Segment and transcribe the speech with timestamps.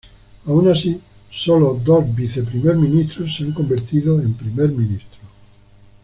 [0.47, 0.99] Aun así,
[1.29, 5.19] solo dos Vice-primer ministros se han convertido en Primer ministro.